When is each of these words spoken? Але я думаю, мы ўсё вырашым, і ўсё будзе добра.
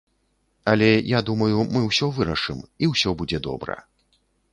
Але 0.71 0.87
я 1.09 1.19
думаю, 1.27 1.59
мы 1.75 1.81
ўсё 1.89 2.09
вырашым, 2.15 2.63
і 2.87 2.89
ўсё 2.93 3.13
будзе 3.21 3.41
добра. 3.49 3.77